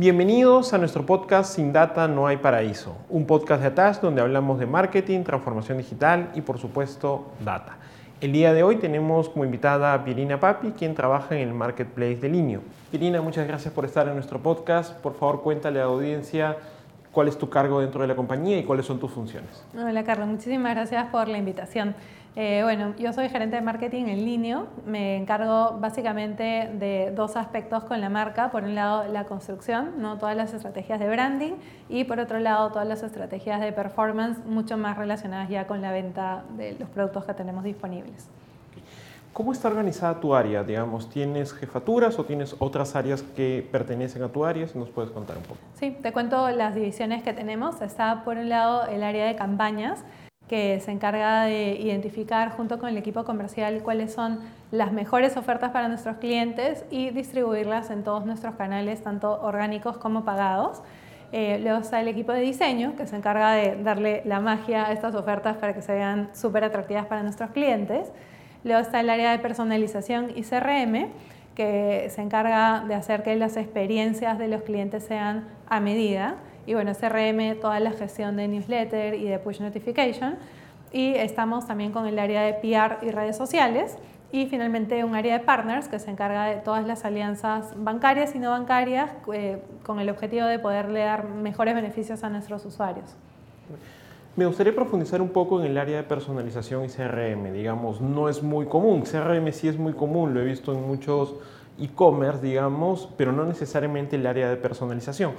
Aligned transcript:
Bienvenidos 0.00 0.72
a 0.74 0.78
nuestro 0.78 1.04
podcast 1.04 1.56
Sin 1.56 1.72
Data 1.72 2.06
No 2.06 2.28
hay 2.28 2.36
Paraíso, 2.36 2.96
un 3.08 3.26
podcast 3.26 3.62
de 3.62 3.66
Atash 3.66 3.96
donde 3.98 4.20
hablamos 4.20 4.60
de 4.60 4.66
marketing, 4.66 5.24
transformación 5.24 5.78
digital 5.78 6.30
y 6.36 6.40
por 6.40 6.60
supuesto 6.60 7.32
data. 7.44 7.78
El 8.20 8.30
día 8.30 8.52
de 8.52 8.62
hoy 8.62 8.76
tenemos 8.76 9.28
como 9.28 9.44
invitada 9.44 9.92
a 9.92 10.04
Pirina 10.04 10.38
Papi, 10.38 10.70
quien 10.70 10.94
trabaja 10.94 11.34
en 11.34 11.48
el 11.48 11.52
marketplace 11.52 12.14
de 12.14 12.28
Linio. 12.28 12.60
Pirina, 12.92 13.20
muchas 13.20 13.48
gracias 13.48 13.74
por 13.74 13.84
estar 13.86 14.06
en 14.06 14.14
nuestro 14.14 14.38
podcast. 14.38 14.94
Por 15.00 15.14
favor, 15.16 15.42
cuéntale 15.42 15.80
a 15.80 15.86
la 15.86 15.90
audiencia 15.90 16.56
cuál 17.18 17.26
es 17.26 17.36
tu 17.36 17.50
cargo 17.50 17.80
dentro 17.80 18.00
de 18.02 18.06
la 18.06 18.14
compañía 18.14 18.56
y 18.58 18.62
cuáles 18.62 18.86
son 18.86 19.00
tus 19.00 19.10
funciones. 19.10 19.50
Hola 19.76 20.04
Carlos, 20.04 20.28
muchísimas 20.28 20.72
gracias 20.72 21.08
por 21.08 21.26
la 21.26 21.36
invitación. 21.36 21.96
Eh, 22.36 22.60
bueno, 22.62 22.94
yo 22.96 23.12
soy 23.12 23.28
gerente 23.28 23.56
de 23.56 23.62
marketing 23.62 24.04
en 24.04 24.24
línea. 24.24 24.62
Me 24.86 25.16
encargo 25.16 25.78
básicamente 25.80 26.70
de 26.74 27.10
dos 27.16 27.34
aspectos 27.34 27.82
con 27.82 28.00
la 28.00 28.08
marca. 28.08 28.52
Por 28.52 28.62
un 28.62 28.76
lado, 28.76 29.12
la 29.12 29.24
construcción, 29.24 29.94
¿no? 29.98 30.16
todas 30.18 30.36
las 30.36 30.54
estrategias 30.54 31.00
de 31.00 31.08
branding 31.08 31.54
y 31.88 32.04
por 32.04 32.20
otro 32.20 32.38
lado, 32.38 32.70
todas 32.70 32.86
las 32.86 33.02
estrategias 33.02 33.60
de 33.60 33.72
performance 33.72 34.38
mucho 34.46 34.76
más 34.76 34.96
relacionadas 34.96 35.48
ya 35.48 35.66
con 35.66 35.82
la 35.82 35.90
venta 35.90 36.44
de 36.56 36.76
los 36.78 36.88
productos 36.88 37.24
que 37.24 37.34
tenemos 37.34 37.64
disponibles. 37.64 38.28
¿Cómo 39.38 39.52
está 39.52 39.68
organizada 39.68 40.18
tu 40.18 40.34
área? 40.34 40.64
Digamos, 40.64 41.08
¿tienes 41.08 41.52
jefaturas 41.52 42.18
o 42.18 42.24
tienes 42.24 42.56
otras 42.58 42.96
áreas 42.96 43.22
que 43.22 43.64
pertenecen 43.70 44.24
a 44.24 44.28
tu 44.30 44.44
área? 44.44 44.66
Si 44.66 44.76
nos 44.76 44.88
puedes 44.88 45.12
contar 45.12 45.36
un 45.36 45.44
poco. 45.44 45.60
Sí, 45.74 45.96
te 46.02 46.12
cuento 46.12 46.50
las 46.50 46.74
divisiones 46.74 47.22
que 47.22 47.32
tenemos. 47.32 47.80
Está 47.80 48.24
por 48.24 48.36
un 48.36 48.48
lado 48.48 48.88
el 48.88 49.04
área 49.04 49.26
de 49.26 49.36
campañas, 49.36 50.04
que 50.48 50.80
se 50.80 50.90
encarga 50.90 51.44
de 51.44 51.76
identificar 51.80 52.50
junto 52.50 52.80
con 52.80 52.88
el 52.88 52.96
equipo 52.96 53.22
comercial 53.22 53.80
cuáles 53.84 54.12
son 54.12 54.40
las 54.72 54.90
mejores 54.90 55.36
ofertas 55.36 55.70
para 55.70 55.86
nuestros 55.86 56.16
clientes 56.16 56.84
y 56.90 57.10
distribuirlas 57.10 57.90
en 57.90 58.02
todos 58.02 58.26
nuestros 58.26 58.56
canales, 58.56 59.04
tanto 59.04 59.40
orgánicos 59.40 59.98
como 59.98 60.24
pagados. 60.24 60.82
Eh, 61.30 61.60
luego 61.62 61.78
está 61.78 62.00
el 62.00 62.08
equipo 62.08 62.32
de 62.32 62.40
diseño, 62.40 62.96
que 62.96 63.06
se 63.06 63.14
encarga 63.14 63.52
de 63.52 63.80
darle 63.84 64.22
la 64.24 64.40
magia 64.40 64.86
a 64.86 64.92
estas 64.92 65.14
ofertas 65.14 65.58
para 65.58 65.74
que 65.74 65.82
se 65.82 65.94
vean 65.94 66.28
súper 66.32 66.64
atractivas 66.64 67.06
para 67.06 67.22
nuestros 67.22 67.50
clientes. 67.50 68.10
Luego 68.64 68.80
está 68.80 69.00
el 69.00 69.10
área 69.10 69.32
de 69.32 69.38
personalización 69.38 70.32
y 70.34 70.42
CRM, 70.42 71.08
que 71.54 72.08
se 72.10 72.22
encarga 72.22 72.84
de 72.86 72.94
hacer 72.94 73.22
que 73.22 73.34
las 73.36 73.56
experiencias 73.56 74.38
de 74.38 74.48
los 74.48 74.62
clientes 74.62 75.04
sean 75.04 75.48
a 75.68 75.80
medida 75.80 76.36
y 76.68 76.74
bueno, 76.74 76.92
CRM, 76.92 77.58
toda 77.62 77.80
la 77.80 77.92
gestión 77.92 78.36
de 78.36 78.46
newsletter 78.46 79.14
y 79.14 79.24
de 79.24 79.38
push 79.38 79.58
notification. 79.58 80.36
Y 80.92 81.14
estamos 81.14 81.66
también 81.66 81.92
con 81.92 82.06
el 82.06 82.18
área 82.18 82.42
de 82.42 82.52
PR 82.52 82.98
y 83.00 83.10
redes 83.10 83.38
sociales. 83.38 83.96
Y 84.32 84.44
finalmente 84.48 85.02
un 85.02 85.14
área 85.14 85.38
de 85.38 85.44
partners 85.44 85.88
que 85.88 85.98
se 85.98 86.10
encarga 86.10 86.44
de 86.44 86.56
todas 86.56 86.86
las 86.86 87.06
alianzas 87.06 87.72
bancarias 87.74 88.34
y 88.34 88.38
no 88.38 88.50
bancarias 88.50 89.10
eh, 89.32 89.62
con 89.82 89.98
el 89.98 90.10
objetivo 90.10 90.44
de 90.44 90.58
poderle 90.58 91.00
dar 91.00 91.24
mejores 91.24 91.74
beneficios 91.74 92.22
a 92.22 92.28
nuestros 92.28 92.66
usuarios. 92.66 93.16
Me 94.38 94.46
gustaría 94.46 94.72
profundizar 94.72 95.20
un 95.20 95.30
poco 95.30 95.58
en 95.58 95.66
el 95.66 95.76
área 95.76 95.96
de 95.96 96.04
personalización 96.04 96.84
y 96.84 96.88
CRM. 96.88 97.52
Digamos, 97.52 98.00
no 98.00 98.28
es 98.28 98.40
muy 98.40 98.66
común. 98.66 99.02
CRM 99.02 99.50
sí 99.50 99.66
es 99.66 99.76
muy 99.76 99.94
común, 99.94 100.32
lo 100.32 100.40
he 100.40 100.44
visto 100.44 100.72
en 100.72 100.86
muchos 100.86 101.34
e-commerce, 101.76 102.40
digamos, 102.40 103.08
pero 103.16 103.32
no 103.32 103.44
necesariamente 103.44 104.14
el 104.14 104.24
área 104.24 104.48
de 104.48 104.56
personalización. 104.56 105.32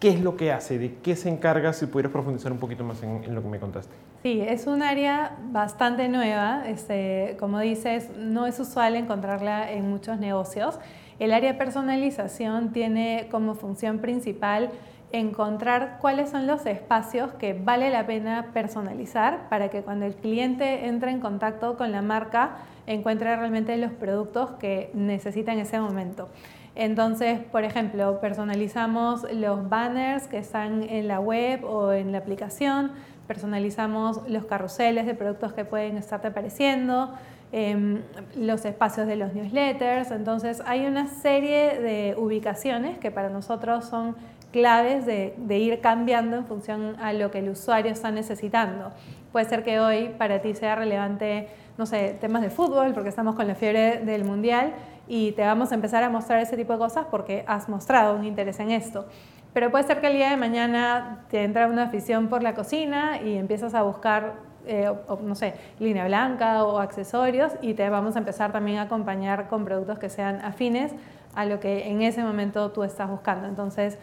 ¿Qué 0.00 0.08
es 0.08 0.22
lo 0.22 0.34
que 0.34 0.50
hace? 0.50 0.78
¿De 0.78 0.94
qué 1.02 1.14
se 1.14 1.28
encarga? 1.28 1.74
Si 1.74 1.84
pudieras 1.84 2.10
profundizar 2.10 2.50
un 2.52 2.58
poquito 2.58 2.84
más 2.84 3.02
en, 3.02 3.34
lo 3.34 3.42
que 3.42 3.48
me 3.48 3.58
contaste. 3.58 3.94
Sí, 4.22 4.40
es 4.40 4.66
un 4.66 4.82
área 4.82 5.36
bastante 5.50 6.08
nueva. 6.08 6.66
Este, 6.66 7.36
como 7.38 7.60
dices, 7.60 8.08
no 8.16 8.46
es 8.46 8.58
usual 8.58 8.96
encontrarla 8.96 9.70
en 9.70 9.90
muchos 9.90 10.18
negocios. 10.18 10.78
El 11.18 11.34
área 11.34 11.52
de 11.52 11.58
personalización 11.58 12.72
tiene 12.72 13.28
como 13.30 13.54
función 13.54 13.98
principal 13.98 14.70
encontrar 15.12 15.98
cuáles 16.00 16.30
son 16.30 16.46
los 16.46 16.66
espacios 16.66 17.32
que 17.32 17.54
vale 17.54 17.90
la 17.90 18.06
pena 18.06 18.50
personalizar 18.52 19.48
para 19.48 19.68
que 19.68 19.82
cuando 19.82 20.04
el 20.04 20.14
cliente 20.14 20.86
entre 20.86 21.10
en 21.10 21.20
contacto 21.20 21.76
con 21.76 21.92
la 21.92 22.02
marca 22.02 22.56
encuentre 22.86 23.34
realmente 23.36 23.76
los 23.76 23.92
productos 23.92 24.50
que 24.52 24.90
necesita 24.94 25.52
en 25.52 25.60
ese 25.60 25.80
momento. 25.80 26.28
Entonces, 26.74 27.40
por 27.40 27.64
ejemplo, 27.64 28.20
personalizamos 28.20 29.26
los 29.32 29.68
banners 29.68 30.26
que 30.28 30.38
están 30.38 30.82
en 30.82 31.08
la 31.08 31.20
web 31.20 31.64
o 31.64 31.92
en 31.92 32.12
la 32.12 32.18
aplicación, 32.18 32.92
personalizamos 33.26 34.28
los 34.28 34.44
carruseles 34.44 35.06
de 35.06 35.14
productos 35.14 35.54
que 35.54 35.64
pueden 35.64 35.96
estar 35.96 36.24
apareciendo, 36.24 37.14
em, 37.50 38.02
los 38.36 38.64
espacios 38.66 39.06
de 39.06 39.16
los 39.16 39.32
newsletters. 39.32 40.10
Entonces, 40.10 40.62
hay 40.66 40.86
una 40.86 41.06
serie 41.06 41.80
de 41.80 42.14
ubicaciones 42.18 42.98
que 42.98 43.10
para 43.10 43.30
nosotros 43.30 43.86
son 43.86 44.14
claves 44.56 45.04
de, 45.04 45.34
de, 45.36 45.58
ir 45.58 45.82
cambiando 45.82 46.34
en 46.38 46.46
función 46.46 46.96
a 46.98 47.12
lo 47.12 47.30
que 47.30 47.40
el 47.40 47.50
usuario 47.50 47.92
está 47.92 48.10
necesitando. 48.10 48.90
Puede 49.30 49.44
ser 49.44 49.62
que 49.62 49.80
hoy 49.80 50.14
para 50.16 50.40
ti 50.40 50.54
sea 50.54 50.76
relevante, 50.76 51.48
no 51.76 51.84
sé, 51.84 52.16
temas 52.18 52.40
de 52.40 52.48
fútbol, 52.48 52.94
porque 52.94 53.10
estamos 53.10 53.34
con 53.34 53.46
la 53.46 53.54
fiebre 53.54 53.98
del 53.98 54.24
mundial 54.24 54.72
y 55.06 55.32
te 55.32 55.42
vamos 55.42 55.72
a 55.72 55.74
empezar 55.74 56.02
a 56.04 56.08
mostrar 56.08 56.40
ese 56.40 56.56
tipo 56.56 56.72
de 56.72 56.78
cosas 56.78 57.04
porque 57.10 57.44
has 57.46 57.68
mostrado 57.68 58.16
un 58.16 58.24
interés 58.24 58.58
en 58.58 58.70
esto. 58.70 59.04
Pero 59.52 59.70
puede 59.70 59.84
ser 59.84 60.00
que 60.00 60.06
el 60.06 60.14
día 60.14 60.30
de 60.30 60.38
mañana 60.38 61.26
te 61.28 61.44
entra 61.44 61.66
una 61.66 61.82
afición 61.82 62.28
por 62.28 62.42
la 62.42 62.54
cocina 62.54 63.20
y 63.20 63.36
empiezas 63.36 63.74
a 63.74 63.82
buscar, 63.82 64.36
eh, 64.66 64.90
no 65.22 65.34
sé, 65.34 65.52
línea 65.78 66.06
blanca 66.06 66.64
o 66.64 66.78
accesorios 66.78 67.52
y 67.60 67.74
te 67.74 67.90
vamos 67.90 68.16
a 68.16 68.20
empezar 68.20 68.52
también 68.52 68.78
a 68.78 68.82
acompañar 68.82 69.48
con 69.48 69.66
productos 69.66 69.98
que 69.98 70.08
sean 70.08 70.40
afines 70.40 70.92
a 71.34 71.44
lo 71.44 71.60
que 71.60 71.88
en 71.88 72.00
ese 72.00 72.24
momento 72.24 72.72
tú 72.72 72.84
estás 72.84 73.10
buscando. 73.10 73.46
Entonces, 73.46 73.98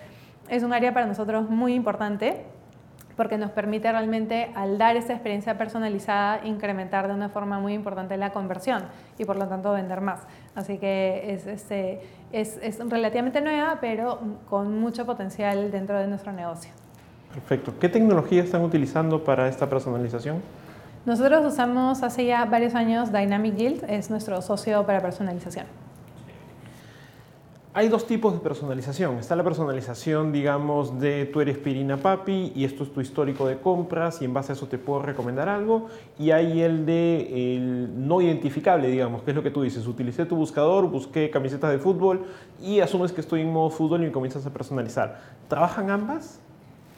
es 0.49 0.63
un 0.63 0.73
área 0.73 0.93
para 0.93 1.05
nosotros 1.05 1.49
muy 1.49 1.73
importante 1.73 2.45
porque 3.15 3.37
nos 3.37 3.51
permite 3.51 3.91
realmente, 3.91 4.51
al 4.55 4.77
dar 4.77 4.95
esa 4.95 5.13
experiencia 5.13 5.57
personalizada, 5.57 6.45
incrementar 6.45 7.07
de 7.07 7.13
una 7.13 7.29
forma 7.29 7.59
muy 7.59 7.73
importante 7.73 8.17
la 8.17 8.31
conversión 8.31 8.83
y 9.17 9.25
por 9.25 9.35
lo 9.35 9.47
tanto 9.47 9.71
vender 9.71 10.01
más. 10.01 10.21
Así 10.55 10.77
que 10.77 11.33
es, 11.33 11.45
este, 11.45 12.01
es, 12.31 12.57
es 12.61 12.79
relativamente 12.89 13.41
nueva, 13.41 13.77
pero 13.79 14.19
con 14.49 14.79
mucho 14.79 15.05
potencial 15.05 15.71
dentro 15.71 15.97
de 15.99 16.07
nuestro 16.07 16.31
negocio. 16.31 16.71
Perfecto. 17.33 17.73
¿Qué 17.79 17.89
tecnología 17.89 18.43
están 18.43 18.61
utilizando 18.61 19.23
para 19.23 19.47
esta 19.47 19.69
personalización? 19.69 20.41
Nosotros 21.05 21.45
usamos 21.45 22.01
hace 22.01 22.25
ya 22.25 22.45
varios 22.45 22.75
años 22.75 23.11
Dynamic 23.11 23.55
Yield, 23.55 23.83
es 23.89 24.09
nuestro 24.09 24.41
socio 24.41 24.85
para 24.85 25.01
personalización. 25.01 25.65
Hay 27.75 27.89
dos 27.89 28.05
tipos 28.05 28.33
de 28.33 28.39
personalización. 28.39 29.17
Está 29.17 29.35
la 29.35 29.43
personalización, 29.43 30.31
digamos, 30.31 30.99
de 30.99 31.25
tú 31.25 31.41
eres 31.41 31.57
Pirina 31.57 31.97
Papi 31.97 32.51
y 32.55 32.65
esto 32.65 32.83
es 32.83 32.93
tu 32.93 33.01
histórico 33.01 33.47
de 33.47 33.57
compras 33.57 34.21
y 34.21 34.25
en 34.25 34.33
base 34.33 34.51
a 34.51 34.53
eso 34.53 34.67
te 34.67 34.77
puedo 34.77 35.01
recomendar 35.01 35.49
algo. 35.49 35.87
Y 36.19 36.29
hay 36.29 36.61
el 36.61 36.85
de 36.85 37.55
el 37.55 38.07
no 38.07 38.21
identificable, 38.21 38.89
digamos, 38.89 39.23
que 39.23 39.31
es 39.31 39.35
lo 39.35 39.41
que 39.41 39.49
tú 39.49 39.63
dices. 39.63 39.87
Utilicé 39.87 40.27
tu 40.27 40.35
buscador, 40.35 40.87
busqué 40.87 41.31
camisetas 41.31 41.71
de 41.71 41.79
fútbol 41.79 42.27
y 42.61 42.79
asumes 42.79 43.11
que 43.11 43.21
estoy 43.21 43.41
en 43.41 43.51
modo 43.51 43.71
fútbol 43.71 44.05
y 44.05 44.11
comienzas 44.11 44.45
a 44.45 44.51
personalizar. 44.51 45.19
¿Trabajan 45.47 45.89
ambas? 45.89 46.39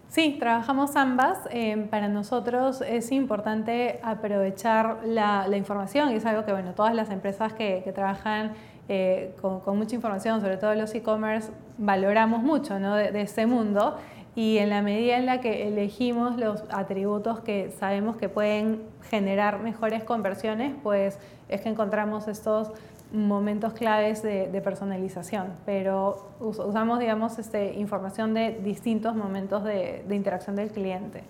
Sí, 0.10 0.36
trabajamos 0.40 0.98
ambas. 0.98 1.40
Eh, 1.52 1.88
para 1.90 2.10
nosotros 2.10 2.82
es 2.82 3.14
importante 3.14 4.02
aprovechar 4.04 5.00
la, 5.06 5.48
información 5.56 6.12
y 6.12 6.16
es 6.16 6.26
algo 6.26 6.44
que, 6.44 6.52
bueno, 6.52 6.74
todas 6.74 6.94
las 6.94 7.10
empresas 7.12 7.54
que, 7.54 7.82
que 7.86 7.94
trabajan 7.94 8.52
eh, 8.88 9.34
con, 9.42 9.78
mucha 9.78 9.96
información, 9.96 10.42
sobre 10.42 10.58
todo 10.58 10.76
los 10.76 10.94
e-commerce, 10.94 11.52
valoramos 11.78 12.44
mucho 12.44 12.80
¿no? 12.80 12.96
de, 12.96 13.22
este 13.22 13.46
mundo. 13.46 13.98
Y 14.36 14.58
en 14.58 14.70
la 14.70 14.82
medida 14.82 15.18
en 15.18 15.26
la 15.26 15.40
que 15.40 15.68
elegimos 15.68 16.38
los 16.38 16.64
atributos 16.70 17.40
que 17.40 17.72
sabemos 17.80 18.18
que 18.18 18.28
pueden 18.28 18.82
generar 19.10 19.60
mejores 19.60 20.04
conversiones, 20.04 20.74
pues 20.84 21.18
es 21.48 21.62
que 21.62 21.70
encontramos 21.70 22.28
estos 22.28 22.72
momentos 23.14 23.74
claves 23.74 24.22
de, 24.24 24.62
personalización, 24.62 25.54
pero 25.66 26.28
usamos, 26.40 27.00
digamos, 27.00 27.40
este, 27.40 27.76
información 27.76 28.34
de 28.34 28.60
distintos 28.62 29.16
momentos 29.16 29.64
de, 29.64 30.04
de 30.06 30.16
interacción 30.16 30.58
del 30.58 30.70
cliente 30.70 31.24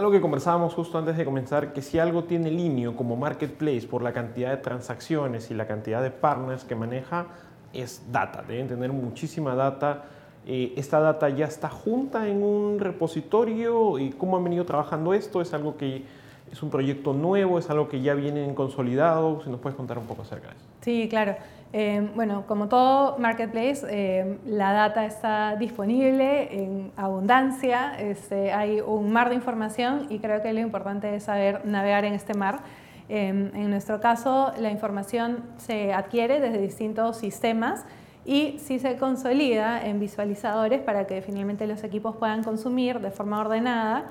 algo 0.00 0.10
que 0.10 0.20
conversábamos 0.20 0.72
justo 0.72 0.96
antes 0.96 1.16
de 1.16 1.24
comenzar, 1.26 1.74
que 1.74 1.82
si 1.82 1.98
algo 1.98 2.24
tiene 2.24 2.50
línea 2.50 2.90
como 2.96 3.16
marketplace 3.16 3.86
por 3.86 4.02
la 4.02 4.12
cantidad 4.14 4.50
de 4.50 4.56
transacciones 4.56 5.50
y 5.50 5.54
la 5.54 5.66
cantidad 5.66 6.02
de 6.02 6.10
partners 6.10 6.64
que 6.64 6.74
maneja, 6.74 7.26
es 7.74 8.02
data. 8.10 8.42
Deben 8.42 8.66
tener 8.66 8.92
muchísima 8.92 9.54
data. 9.54 10.04
Eh, 10.46 10.72
esta 10.76 11.00
data 11.00 11.28
ya 11.28 11.44
está 11.44 11.68
junta 11.68 12.28
en 12.28 12.42
un 12.42 12.80
repositorio 12.80 13.98
y 13.98 14.10
cómo 14.10 14.38
han 14.38 14.44
venido 14.44 14.64
trabajando 14.64 15.12
esto. 15.12 15.42
Es 15.42 15.52
algo 15.52 15.76
que 15.76 16.02
es 16.50 16.62
un 16.62 16.70
proyecto 16.70 17.12
nuevo, 17.12 17.58
es 17.58 17.68
algo 17.68 17.88
que 17.88 18.00
ya 18.00 18.14
viene 18.14 18.54
consolidado. 18.54 19.42
Si 19.44 19.50
nos 19.50 19.60
puedes 19.60 19.76
contar 19.76 19.98
un 19.98 20.06
poco 20.06 20.22
acerca 20.22 20.48
de 20.48 20.54
eso. 20.54 20.64
Sí, 20.80 21.08
claro. 21.10 21.36
Eh, 21.72 22.08
bueno, 22.16 22.46
como 22.48 22.68
todo 22.68 23.16
marketplace, 23.18 23.86
eh, 23.88 24.38
la 24.44 24.72
data 24.72 25.06
está 25.06 25.54
disponible 25.54 26.64
en 26.64 26.90
abundancia, 26.96 27.94
este, 28.00 28.52
hay 28.52 28.80
un 28.80 29.12
mar 29.12 29.28
de 29.28 29.36
información 29.36 30.06
y 30.10 30.18
creo 30.18 30.42
que 30.42 30.52
lo 30.52 30.58
importante 30.58 31.14
es 31.14 31.24
saber 31.24 31.64
navegar 31.64 32.04
en 32.04 32.14
este 32.14 32.34
mar. 32.34 32.60
Eh, 33.08 33.28
en 33.28 33.70
nuestro 33.70 34.00
caso, 34.00 34.52
la 34.58 34.70
información 34.70 35.44
se 35.58 35.92
adquiere 35.92 36.40
desde 36.40 36.58
distintos 36.58 37.18
sistemas 37.18 37.84
y 38.24 38.56
sí 38.58 38.80
se 38.80 38.96
consolida 38.96 39.84
en 39.84 40.00
visualizadores 40.00 40.80
para 40.80 41.06
que 41.06 41.22
finalmente 41.22 41.68
los 41.68 41.84
equipos 41.84 42.16
puedan 42.16 42.42
consumir 42.42 43.00
de 43.00 43.10
forma 43.10 43.40
ordenada. 43.40 44.06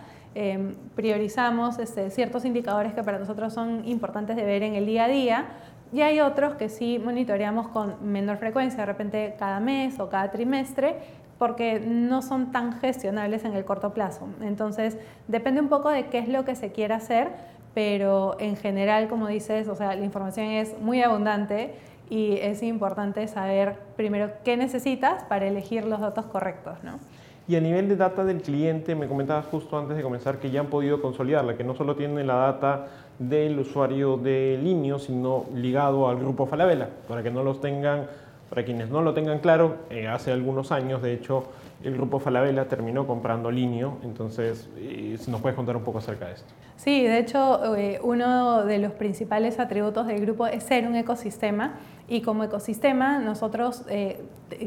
Priorizamos 0.95 1.79
este, 1.79 2.09
ciertos 2.11 2.45
indicadores 2.45 2.93
que 2.93 3.03
para 3.03 3.19
nosotros 3.19 3.51
son 3.51 3.85
importantes 3.85 4.35
de 4.35 4.45
ver 4.45 4.63
en 4.63 4.75
el 4.75 4.85
día 4.85 5.05
a 5.05 5.07
día 5.07 5.45
y 5.91 6.01
hay 6.01 6.19
otros 6.19 6.55
que 6.55 6.69
sí 6.69 7.01
monitoreamos 7.03 7.67
con 7.69 7.95
menor 8.01 8.37
frecuencia, 8.37 8.79
de 8.81 8.85
repente 8.85 9.35
cada 9.39 9.59
mes 9.59 9.99
o 9.99 10.09
cada 10.09 10.31
trimestre, 10.31 10.97
porque 11.37 11.79
no 11.79 12.21
son 12.21 12.51
tan 12.51 12.73
gestionables 12.79 13.45
en 13.45 13.53
el 13.53 13.65
corto 13.65 13.93
plazo. 13.93 14.27
Entonces, 14.41 14.97
depende 15.27 15.61
un 15.61 15.69
poco 15.69 15.89
de 15.89 16.07
qué 16.07 16.19
es 16.19 16.27
lo 16.27 16.43
que 16.45 16.55
se 16.55 16.71
quiera 16.71 16.97
hacer, 16.97 17.29
pero 17.73 18.35
en 18.39 18.57
general, 18.57 19.07
como 19.07 19.27
dices, 19.27 19.67
o 19.67 19.75
sea, 19.75 19.95
la 19.95 20.03
información 20.03 20.47
es 20.47 20.77
muy 20.79 21.01
abundante 21.01 21.73
y 22.09 22.37
es 22.41 22.61
importante 22.61 23.27
saber 23.27 23.77
primero 23.95 24.31
qué 24.43 24.57
necesitas 24.57 25.23
para 25.23 25.47
elegir 25.47 25.85
los 25.85 26.01
datos 26.01 26.25
correctos, 26.25 26.83
¿no? 26.83 26.99
Y 27.47 27.55
a 27.55 27.61
nivel 27.61 27.89
de 27.89 27.95
data 27.95 28.23
del 28.25 28.41
cliente, 28.43 28.93
me 28.93 29.07
comentabas 29.07 29.45
justo 29.47 29.77
antes 29.79 29.97
de 29.97 30.03
comenzar 30.03 30.37
que 30.37 30.51
ya 30.51 30.59
han 30.59 30.67
podido 30.67 31.01
consolidarla, 31.01 31.57
que 31.57 31.63
no 31.63 31.73
solo 31.73 31.95
tienen 31.95 32.27
la 32.27 32.35
data 32.35 32.87
del 33.19 33.59
usuario 33.59 34.17
de 34.17 34.57
Linio, 34.61 34.97
sino 34.97 35.45
ligado 35.53 36.07
al 36.07 36.17
grupo 36.17 36.47
Falabella, 36.47 36.89
para 37.07 37.21
que 37.21 37.29
no 37.29 37.43
los 37.43 37.61
tengan, 37.61 38.07
para 38.49 38.63
quienes 38.63 38.89
no 38.89 39.01
lo 39.01 39.13
tengan 39.13 39.39
claro, 39.39 39.75
eh, 39.89 40.07
hace 40.07 40.31
algunos 40.31 40.71
años, 40.71 41.01
de 41.01 41.13
hecho, 41.13 41.43
el 41.83 41.93
grupo 41.93 42.19
Falabella 42.19 42.67
terminó 42.67 43.07
comprando 43.07 43.49
Linio, 43.51 43.97
entonces, 44.03 44.69
eh, 44.77 45.17
¿nos 45.27 45.41
puedes 45.41 45.55
contar 45.55 45.77
un 45.77 45.83
poco 45.83 45.99
acerca 45.99 46.27
de 46.27 46.33
esto? 46.33 46.53
Sí, 46.75 47.03
de 47.03 47.19
hecho, 47.19 47.75
eh, 47.75 47.99
uno 48.03 48.65
de 48.65 48.79
los 48.79 48.91
principales 48.93 49.59
atributos 49.59 50.07
del 50.07 50.19
grupo 50.19 50.45
es 50.47 50.63
ser 50.63 50.87
un 50.87 50.95
ecosistema 50.95 51.75
y 52.09 52.21
como 52.21 52.43
ecosistema 52.43 53.19
nosotros 53.19 53.83
eh, 53.87 54.21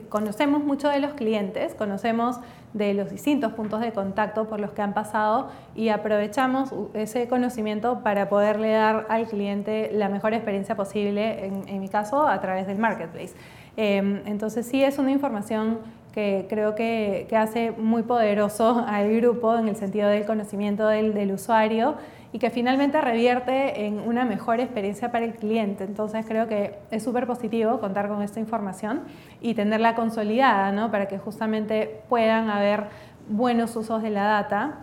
conocemos 0.08 0.64
mucho 0.64 0.88
de 0.88 1.00
los 1.00 1.12
clientes, 1.12 1.74
conocemos 1.74 2.38
de 2.72 2.94
los 2.94 3.10
distintos 3.10 3.52
puntos 3.52 3.80
de 3.80 3.92
contacto 3.92 4.46
por 4.46 4.60
los 4.60 4.70
que 4.70 4.80
han 4.80 4.94
pasado 4.94 5.48
y 5.74 5.90
aprovechamos 5.90 6.72
ese 6.94 7.28
conocimiento 7.28 8.00
para 8.02 8.30
poderle 8.30 8.72
dar 8.72 9.06
al 9.10 9.26
cliente 9.26 9.90
la 9.92 10.08
mejor 10.08 10.32
experiencia 10.32 10.76
posible, 10.76 11.46
en, 11.46 11.80
mi 11.80 11.88
caso, 11.88 12.26
a 12.26 12.40
través 12.40 12.66
del 12.66 12.78
marketplace. 12.78 13.34
Em, 13.76 14.22
entonces 14.26 14.66
sí 14.66 14.82
es 14.82 14.98
una 14.98 15.10
información 15.10 15.78
que 16.12 16.46
creo 16.48 16.74
que, 16.74 17.26
hace 17.36 17.72
muy 17.72 18.02
poderoso 18.02 18.84
al 18.86 19.14
grupo 19.16 19.56
en 19.56 19.68
el 19.68 19.76
sentido 19.76 20.08
del 20.08 20.26
conocimiento 20.26 20.86
del, 20.86 21.14
del 21.14 21.32
usuario 21.32 21.96
y 22.32 22.38
que 22.38 22.50
finalmente 22.50 23.00
revierte 23.00 23.86
en 23.86 23.98
una 24.00 24.24
mejor 24.24 24.58
experiencia 24.60 25.12
para 25.12 25.24
el 25.24 25.34
cliente. 25.34 25.84
Entonces 25.84 26.24
creo 26.26 26.48
que 26.48 26.74
es 26.90 27.02
súper 27.02 27.26
positivo 27.26 27.78
contar 27.78 28.08
con 28.08 28.22
esta 28.22 28.40
información 28.40 29.02
y 29.40 29.54
tenerla 29.54 29.94
consolidada, 29.94 30.72
¿no? 30.72 30.90
Para 30.90 31.08
que 31.08 31.18
justamente 31.18 32.00
puedan 32.08 32.48
haber 32.48 32.84
buenos 33.28 33.76
usos 33.76 34.02
de 34.02 34.10
la 34.10 34.24
data 34.24 34.78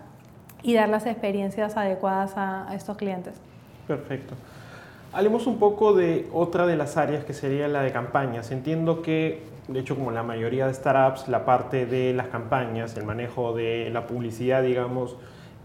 y 0.61 0.73
dar 0.73 0.89
las 0.89 1.05
experiencias 1.05 1.75
adecuadas 1.75 2.33
a, 2.35 2.67
estos 2.75 2.97
clientes. 2.97 3.35
Perfecto. 3.87 4.35
Hablemos 5.11 5.47
un 5.47 5.57
poco 5.57 5.93
de 5.93 6.27
otra 6.31 6.67
de 6.67 6.75
las 6.75 6.97
áreas 6.97 7.23
que 7.23 7.33
sería 7.33 7.67
la 7.67 7.81
de 7.81 7.91
campañas. 7.91 8.51
Entiendo 8.51 9.01
que, 9.01 9.41
de 9.69 9.79
hecho, 9.79 9.95
como 9.95 10.11
la 10.11 10.23
mayoría 10.23 10.65
de 10.67 10.73
startups, 10.73 11.27
la 11.27 11.45
parte 11.45 11.85
de 11.85 12.13
las 12.13 12.27
campañas, 12.27 12.97
el 12.97 13.05
manejo 13.05 13.53
de 13.53 13.89
la 13.91 14.07
publicidad, 14.07 14.63
digamos, 14.63 15.15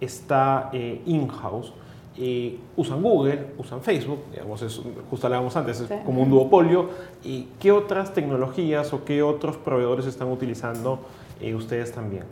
está 0.01 0.69
eh, 0.73 1.01
in-house. 1.07 1.73
Eh, 2.17 2.59
usan 2.77 3.03
Google, 3.03 3.47
usan 3.59 3.81
Facebook, 3.81 4.21
digamos, 4.31 4.63
es, 4.63 4.81
justo 5.11 5.27
hablábamos 5.27 5.57
antes, 5.57 5.81
es 5.81 5.91
como 6.05 6.23
un 6.23 6.31
duopolio. 6.31 6.91
¿Y 7.25 7.49
qué 7.59 7.73
otras 7.73 8.13
tecnologías 8.13 8.93
o 8.93 9.05
qué 9.05 9.23
otros 9.23 9.57
proveedores 9.57 10.07
están 10.07 10.29
utilizando 10.29 11.01
eh, 11.41 11.55
ustedes 11.55 11.91
también? 11.91 12.25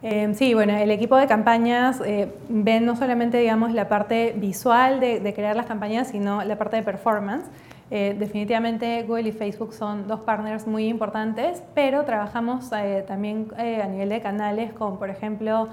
Em, 0.00 0.34
sí, 0.34 0.54
bueno, 0.54 0.76
el 0.76 0.92
equipo 0.92 1.16
de 1.16 1.26
campañas 1.26 2.00
ven 2.48 2.86
no 2.86 2.94
solamente, 2.94 3.38
digamos, 3.38 3.74
la 3.74 3.88
parte 3.88 4.32
visual 4.36 5.00
de, 5.00 5.18
de 5.18 5.34
crear 5.34 5.56
las 5.56 5.66
campañas, 5.66 6.08
sino 6.08 6.44
la 6.44 6.56
parte 6.56 6.76
de 6.76 6.84
performance. 6.84 7.44
Eh, 7.90 8.14
definitivamente 8.18 9.02
Google 9.04 9.30
y 9.30 9.32
Facebook 9.32 9.72
son 9.72 10.06
dos 10.06 10.20
partners 10.20 10.66
muy 10.66 10.88
importantes, 10.88 11.62
pero 11.74 12.04
trabajamos 12.04 12.70
eh, 12.72 13.02
también 13.08 13.48
eh, 13.56 13.80
a 13.80 13.86
nivel 13.86 14.10
de 14.10 14.20
canales 14.20 14.74
con, 14.74 14.98
por 14.98 15.08
ejemplo, 15.08 15.68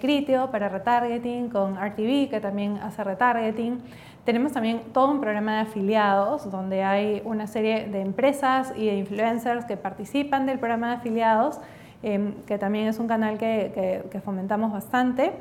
Criteo 0.00 0.50
para 0.50 0.68
retargeting, 0.68 1.48
con 1.48 1.76
RTV 1.76 2.30
que 2.30 2.40
también 2.40 2.78
hace 2.78 3.02
retargeting. 3.02 3.80
Tenemos 4.24 4.52
también 4.52 4.80
todo 4.92 5.10
un 5.10 5.20
programa 5.20 5.56
de 5.56 5.60
afiliados 5.62 6.50
donde 6.50 6.82
hay 6.82 7.20
una 7.24 7.46
serie 7.46 7.86
de 7.86 8.00
empresas 8.00 8.72
y 8.76 8.86
de 8.86 8.96
influencers 8.96 9.64
que 9.64 9.76
participan 9.76 10.46
del 10.46 10.58
programa 10.58 10.88
de 10.90 10.94
afiliados, 10.96 11.60
em, 12.02 12.34
que 12.46 12.58
también 12.58 12.86
es 12.88 12.98
un 12.98 13.06
canal 13.06 13.38
que, 13.38 14.20
fomentamos 14.24 14.72
bastante. 14.72 15.32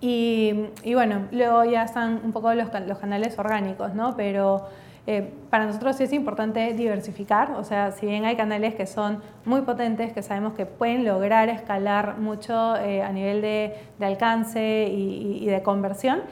Y, 0.00 0.68
bueno, 0.92 1.26
luego 1.32 1.64
ya 1.64 1.82
están 1.84 2.20
un 2.24 2.32
poco 2.32 2.52
los, 2.54 2.68
los 2.86 2.98
canales 2.98 3.38
orgánicos, 3.38 3.94
¿no? 3.94 4.16
Pero 4.16 4.66
eh, 5.06 5.34
para 5.50 5.66
nosotros 5.66 5.96
sí 5.96 6.04
es 6.04 6.14
importante 6.14 6.72
diversificar, 6.72 7.50
o 7.52 7.64
sea, 7.64 7.92
si 7.92 8.06
bien 8.06 8.24
hay 8.24 8.36
canales 8.36 8.74
que 8.74 8.86
son 8.86 9.20
muy 9.44 9.60
potentes, 9.60 10.14
que 10.14 10.22
sabemos 10.22 10.54
que 10.54 10.64
pueden 10.64 11.04
lograr 11.04 11.50
escalar 11.50 12.16
mucho 12.18 12.76
eh, 12.76 13.02
a 13.02 13.12
nivel 13.12 13.42
de, 13.42 13.74
alcance 14.00 14.88
y, 14.90 15.44
de 15.44 15.62
conversión, 15.62 16.22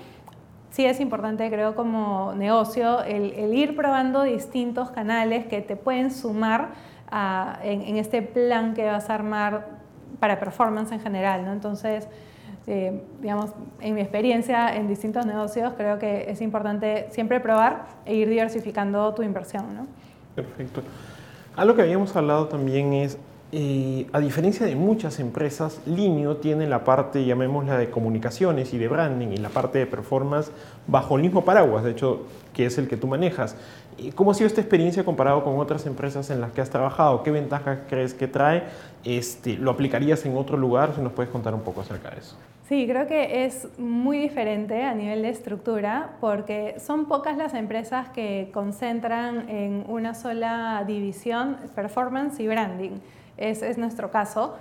sí 0.70 0.86
es 0.86 1.00
importante, 1.00 1.50
creo, 1.50 1.74
como 1.74 2.32
negocio, 2.34 3.02
el, 3.02 3.52
ir 3.52 3.76
probando 3.76 4.22
distintos 4.22 4.90
canales 4.90 5.44
que 5.44 5.60
te 5.60 5.76
pueden 5.76 6.10
sumar 6.10 6.70
en, 7.62 7.82
en, 7.82 7.96
este 7.98 8.22
plan 8.22 8.72
que 8.72 8.86
vas 8.86 9.10
a 9.10 9.14
armar 9.14 9.66
para 10.18 10.40
performance 10.40 10.92
en 10.92 11.00
general, 11.00 11.44
¿no? 11.44 11.52
Entonces, 11.52 12.08
eh, 12.66 13.00
digamos, 13.20 13.50
en 13.80 13.94
mi 13.94 14.00
experiencia 14.00 14.76
en 14.76 14.86
distintos 14.86 15.26
negocios, 15.26 15.72
creo 15.76 15.98
que 15.98 16.30
es 16.30 16.40
importante 16.40 17.08
siempre 17.10 17.40
probar 17.40 17.86
e 18.06 18.14
ir 18.14 18.28
diversificando 18.28 19.12
tu 19.14 19.22
inversión. 19.22 19.74
¿no? 19.74 19.86
Perfecto. 20.34 20.82
Algo 21.56 21.74
que 21.74 21.82
habíamos 21.82 22.14
hablado 22.14 22.46
también 22.46 22.92
es, 22.92 23.18
eh, 23.50 24.06
a 24.12 24.20
diferencia 24.20 24.64
de 24.64 24.76
muchas 24.76 25.18
empresas, 25.18 25.80
Linio 25.86 26.36
tiene 26.36 26.66
la 26.66 26.84
parte, 26.84 27.24
llamémosla, 27.24 27.76
de 27.76 27.90
comunicaciones 27.90 28.72
y 28.72 28.78
de 28.78 28.88
branding 28.88 29.28
y 29.28 29.36
la 29.36 29.50
parte 29.50 29.78
de 29.78 29.86
performance 29.86 30.50
bajo 30.86 31.16
el 31.16 31.22
mismo 31.22 31.44
paraguas, 31.44 31.84
de 31.84 31.90
hecho, 31.90 32.22
que 32.54 32.66
es 32.66 32.78
el 32.78 32.88
que 32.88 32.96
tú 32.96 33.08
manejas. 33.08 33.56
¿Cómo 34.14 34.30
ha 34.30 34.34
sido 34.34 34.46
esta 34.46 34.60
experiencia 34.60 35.04
comparado 35.04 35.44
con 35.44 35.58
otras 35.58 35.86
empresas 35.86 36.30
en 36.30 36.40
las 36.40 36.52
que 36.52 36.60
has 36.60 36.70
trabajado? 36.70 37.22
¿Qué 37.22 37.30
ventajas 37.30 37.80
crees 37.88 38.14
que 38.14 38.26
trae? 38.26 38.64
Este, 39.04 39.56
¿Lo 39.56 39.70
aplicarías 39.70 40.24
en 40.24 40.36
otro 40.36 40.56
lugar? 40.56 40.94
Si 40.94 41.00
nos 41.00 41.12
puedes 41.12 41.30
contar 41.30 41.54
un 41.54 41.60
poco 41.60 41.80
acerca 41.82 42.10
de 42.10 42.20
eso. 42.20 42.36
Sí, 42.68 42.86
creo 42.86 43.06
que 43.06 43.44
es 43.44 43.68
muy 43.78 44.18
diferente 44.18 44.82
a 44.84 44.94
nivel 44.94 45.22
de 45.22 45.28
estructura 45.28 46.12
porque 46.20 46.76
son 46.78 47.06
pocas 47.06 47.36
las 47.36 47.54
empresas 47.54 48.08
que 48.08 48.50
concentran 48.54 49.48
en 49.50 49.84
una 49.88 50.14
sola 50.14 50.82
división 50.86 51.58
performance 51.74 52.40
y 52.40 52.48
branding. 52.48 52.92
Ese 53.36 53.68
es 53.68 53.78
nuestro 53.78 54.10
caso. 54.10 54.54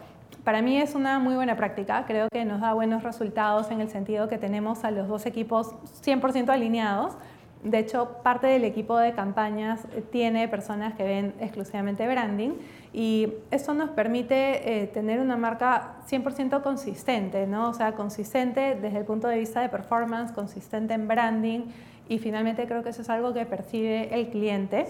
Para 0.43 0.61
mí 0.61 0.77
es 0.77 0.95
una 0.95 1.19
muy 1.19 1.35
buena 1.35 1.55
práctica, 1.55 2.05
creo 2.07 2.27
que 2.31 2.43
nos 2.45 2.61
da 2.61 2.73
buenos 2.73 3.03
resultados 3.03 3.69
en 3.69 3.79
el 3.79 3.89
sentido 3.89 4.27
que 4.27 4.39
tenemos 4.39 4.83
a 4.83 4.91
los 4.91 5.07
dos 5.07 5.25
equipos 5.25 5.75
100% 6.03 6.49
alineados 6.49 7.13
de 7.63 7.79
hecho, 7.79 8.17
parte 8.23 8.47
del 8.47 8.63
equipo 8.63 8.97
de 8.97 9.13
campañas 9.13 9.81
tiene 10.11 10.47
personas 10.47 10.95
que 10.95 11.03
ven 11.03 11.33
exclusivamente 11.39 12.07
branding 12.07 12.51
y 12.91 13.33
eso 13.51 13.73
nos 13.73 13.91
permite 13.91 14.81
eh, 14.81 14.87
tener 14.87 15.19
una 15.19 15.37
marca 15.37 15.97
100% 16.09 16.63
consistente, 16.63 17.45
¿no? 17.45 17.69
O 17.69 17.73
sea, 17.73 17.93
consistente 17.93 18.75
desde 18.81 18.99
el 18.99 19.05
punto 19.05 19.27
de 19.27 19.37
vista 19.37 19.61
de 19.61 19.69
performance, 19.69 20.31
consistente 20.31 20.95
en 20.95 21.07
branding 21.07 21.61
y 22.09 22.17
finalmente 22.17 22.65
creo 22.65 22.83
que 22.83 22.89
eso 22.89 23.03
es 23.03 23.09
algo 23.09 23.33
que 23.33 23.45
percibe 23.45 24.13
el 24.13 24.29
cliente. 24.29 24.87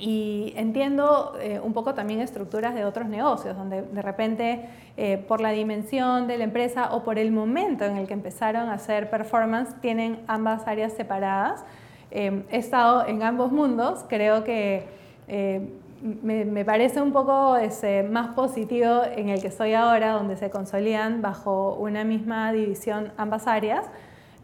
Y 0.00 0.54
entiendo 0.56 1.34
eh, 1.42 1.60
un 1.62 1.74
poco 1.74 1.92
también 1.92 2.20
estructuras 2.20 2.74
de 2.74 2.86
otros 2.86 3.06
negocios, 3.06 3.54
donde 3.54 3.82
de 3.82 4.00
repente 4.00 4.64
eh, 4.96 5.22
por 5.28 5.42
la 5.42 5.50
dimensión 5.50 6.26
de 6.26 6.38
la 6.38 6.44
empresa 6.44 6.94
o 6.94 7.04
por 7.04 7.18
el 7.18 7.32
momento 7.32 7.84
en 7.84 7.98
el 7.98 8.06
que 8.06 8.14
empezaron 8.14 8.70
a 8.70 8.74
hacer 8.74 9.10
performance, 9.10 9.78
tienen 9.82 10.20
ambas 10.26 10.66
áreas 10.66 10.94
separadas. 10.94 11.64
Eh, 12.10 12.44
he 12.50 12.56
estado 12.56 13.06
en 13.06 13.22
ambos 13.22 13.52
mundos, 13.52 14.06
creo 14.08 14.42
que 14.42 14.98
me, 16.22 16.44
me, 16.46 16.64
parece 16.64 17.02
un 17.02 17.12
poco 17.12 17.56
ese, 17.56 18.02
más 18.02 18.34
positivo 18.34 19.02
en 19.14 19.28
el 19.28 19.42
que 19.42 19.48
estoy 19.48 19.74
ahora, 19.74 20.12
donde 20.12 20.36
se 20.38 20.48
consolidan 20.48 21.20
bajo 21.20 21.74
una 21.74 22.04
misma 22.04 22.52
división 22.52 23.12
ambas 23.18 23.46
áreas 23.46 23.84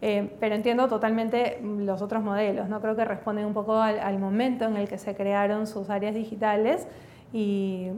eh, 0.01 0.35
pero 0.39 0.53
entiendo 0.55 0.87
totalmente 0.87 1.59
los 1.63 2.01
otros 2.01 2.23
modelos, 2.23 2.69
¿no? 2.69 2.81
Creo 2.81 2.95
que 2.95 3.05
responden 3.05 3.45
un 3.45 3.53
poco 3.53 3.79
al, 3.79 4.19
momento 4.19 4.65
en 4.65 4.77
el 4.77 4.87
que 4.87 4.97
se 4.97 5.15
crearon 5.15 5.65
sus 5.65 5.89
áreas 5.89 6.13
digitales 6.13 6.87
y, 7.33 7.91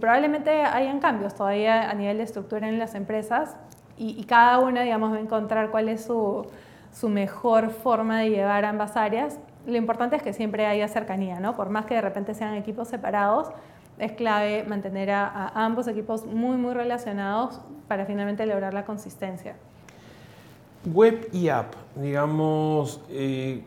probablemente 0.00 0.50
hayan 0.62 1.00
cambios 1.00 1.34
todavía 1.34 1.90
a 1.90 1.94
nivel 1.94 2.18
de 2.18 2.24
estructura 2.24 2.68
en 2.68 2.78
las 2.78 2.94
empresas 2.94 3.56
y, 3.96 4.22
cada 4.24 4.58
una, 4.58 4.82
digamos, 4.82 5.12
va 5.12 5.16
a 5.16 5.20
encontrar 5.20 5.70
cuál 5.70 5.88
es 5.88 6.04
su, 6.04 6.46
su, 6.92 7.08
mejor 7.08 7.70
forma 7.70 8.20
de 8.20 8.30
llevar 8.30 8.64
ambas 8.64 8.96
áreas. 8.96 9.40
Lo 9.66 9.76
importante 9.76 10.16
es 10.16 10.22
que 10.22 10.32
siempre 10.32 10.66
haya 10.66 10.86
cercanía, 10.86 11.40
¿no? 11.40 11.56
Por 11.56 11.70
más 11.70 11.86
que 11.86 11.94
de 11.94 12.00
repente 12.02 12.34
sean 12.34 12.54
equipos 12.54 12.88
separados, 12.88 13.50
es 13.98 14.12
clave 14.12 14.64
mantener 14.64 15.10
a, 15.10 15.48
ambos 15.54 15.88
equipos 15.88 16.26
muy, 16.26 16.56
muy 16.56 16.74
relacionados 16.74 17.60
para 17.88 18.06
finalmente 18.06 18.46
lograr 18.46 18.74
la 18.74 18.84
consistencia. 18.84 19.56
Web 20.86 21.28
y 21.32 21.48
app, 21.48 21.74
digamos, 21.96 23.00
eh, 23.10 23.62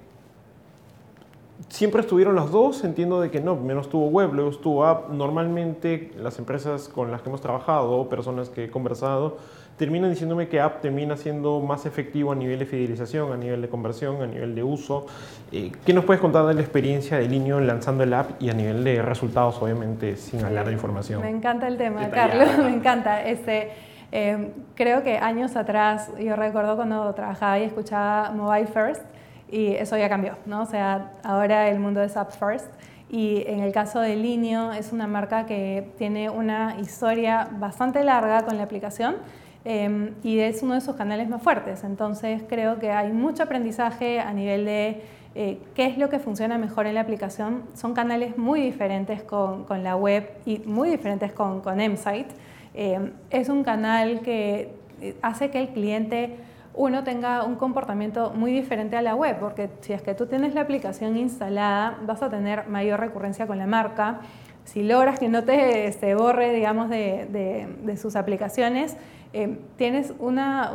siempre 1.70 2.02
estuvieron 2.02 2.36
las 2.36 2.52
dos, 2.52 2.84
entiendo 2.84 3.22
de 3.22 3.30
que 3.30 3.40
no, 3.40 3.56
primero 3.58 3.82
estuvo 3.82 4.08
web, 4.08 4.34
luego 4.34 4.50
estuvo 4.50 4.86
app. 4.86 5.10
Normalmente 5.10 6.12
las 6.18 6.40
empresas 6.40 6.88
con 6.88 7.12
las 7.12 7.22
que 7.22 7.30
hemos 7.30 7.42
trabajado, 7.42 8.08
personas 8.10 8.50
que 8.50 8.66
he 8.66 8.70
conversado, 8.70 9.38
terminan 9.78 10.12
diciéndome 10.12 10.48
que 10.48 10.60
app 10.60 10.82
termina 10.82 11.18
siendo 11.18 11.60
más 11.60 11.86
efectivo 11.86 12.32
a 12.32 12.36
nivel 12.36 12.60
de 12.60 12.66
fidelización, 12.66 13.32
a 13.32 13.38
nivel 13.38 13.62
de 13.62 13.70
conversión, 13.70 14.22
a 14.22 14.28
nivel 14.28 14.54
de 14.54 14.64
uso. 14.64 15.08
Eh, 15.52 15.72
¿Qué 15.86 15.94
nos 15.94 16.06
puedes 16.06 16.22
contar 16.22 16.46
de 16.46 16.54
la 16.54 16.62
experiencia 16.62 17.18
de 17.18 17.28
Linio 17.28 17.60
lanzando 17.60 18.04
el 18.04 18.14
app 18.14 18.42
y 18.42 18.50
a 18.50 18.54
nivel 18.54 18.84
de 18.84 19.02
resultados, 19.02 19.62
obviamente, 19.62 20.18
sin 20.18 20.44
hablar 20.44 20.68
de 20.68 20.74
información? 20.74 21.22
Me 21.22 21.30
encanta 21.30 21.68
el 21.68 21.78
tema, 21.78 22.10
Carlos, 22.10 22.50
me 22.58 22.74
encanta. 22.74 23.26
Este, 23.26 23.72
eh, 24.12 24.54
creo 24.76 25.04
que 25.04 25.18
años 25.18 25.56
atrás, 25.56 26.12
yo 26.20 26.36
recuerdo 26.36 26.76
cuando 26.76 27.14
trabajaba 27.14 27.60
y 27.60 27.64
escuchaba 27.64 28.32
Mobile 28.32 28.68
First, 28.68 29.04
y 29.52 29.74
eso 29.74 29.98
ya 29.98 30.10
cambió, 30.10 30.38
¿no? 30.46 30.62
O 30.62 30.66
sea, 30.66 31.12
ahora 31.24 31.68
el 31.68 31.80
mundo 31.80 32.02
es 32.02 32.16
App 32.16 32.32
First. 32.32 32.72
Y 33.10 33.44
en 33.46 33.60
el 33.60 33.74
caso 33.74 34.00
de 34.00 34.16
Linio, 34.16 34.72
es 34.72 34.94
una 34.94 35.06
marca 35.06 35.46
que 35.46 35.92
tiene 35.98 36.30
una 36.30 36.78
historia 36.80 37.50
bastante 37.52 38.06
larga 38.06 38.46
con 38.46 38.56
la 38.56 38.64
aplicación 38.64 39.18
em, 39.66 40.14
y 40.24 40.40
es 40.40 40.64
uno 40.64 40.76
de 40.76 40.82
sus 40.82 40.96
canales 40.96 41.28
más 41.28 41.42
fuertes. 41.42 41.84
Entonces, 41.84 42.42
creo 42.48 42.80
que 42.80 42.92
hay 42.92 43.12
mucho 43.12 43.44
aprendizaje 43.44 44.22
a 44.22 44.32
nivel 44.32 44.64
de 44.64 45.02
eh, 45.36 45.60
qué 45.76 45.88
es 45.88 45.98
lo 45.98 46.10
que 46.10 46.20
funciona 46.20 46.58
mejor 46.58 46.88
en 46.88 46.96
la 46.96 47.02
aplicación. 47.02 47.64
Son 47.74 47.94
canales 47.94 48.38
muy 48.38 48.62
diferentes 48.62 49.22
con, 49.24 49.66
con 49.66 49.84
la 49.84 49.98
web 49.98 50.32
y 50.46 50.60
muy 50.60 50.90
diferentes 50.90 51.34
con, 51.34 51.60
con 51.60 51.82
M-Site. 51.82 52.30
Em, 52.74 53.12
es 53.30 53.50
un 53.50 53.64
canal 53.64 54.22
que 54.22 54.74
eh, 55.02 55.16
hace 55.22 55.50
que 55.50 55.60
el 55.60 55.70
cliente 55.70 56.38
uno 56.74 57.04
tenga 57.04 57.44
un 57.44 57.56
comportamiento 57.56 58.32
muy 58.34 58.54
diferente 58.54 58.96
a 58.96 59.02
la 59.02 59.14
web, 59.14 59.38
porque 59.40 59.70
si 59.82 59.92
es 59.92 60.02
que 60.02 60.14
tú 60.14 60.28
tienes 60.28 60.54
la 60.56 60.62
aplicación 60.62 61.18
instalada, 61.18 61.98
vas 62.06 62.22
a 62.22 62.30
tener 62.30 62.68
mayor 62.68 63.00
recurrencia 63.00 63.46
con 63.46 63.58
la 63.58 63.68
marca. 63.68 64.22
Si 64.64 64.84
logras 64.84 65.20
que 65.20 65.28
no 65.28 65.44
te 65.44 65.88
este, 65.88 66.16
borre, 66.16 66.54
digamos, 66.54 66.90
de, 66.90 67.98
sus 67.98 68.16
aplicaciones, 68.16 68.96
eh, 69.34 69.58
tienes 69.76 70.14
una, 70.20 70.72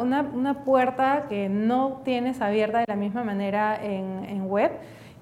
puerta 0.64 1.26
que 1.28 1.48
no 1.48 2.02
tienes 2.04 2.42
abierta 2.42 2.80
de 2.80 2.84
la 2.88 2.96
misma 2.96 3.24
manera 3.24 3.78
en, 3.82 4.24
en 4.28 4.50
web 4.50 4.72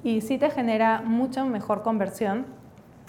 y 0.02 0.22
sí 0.22 0.38
te 0.38 0.50
genera 0.50 1.02
mucha 1.04 1.44
mejor 1.44 1.82
conversión 1.82 2.46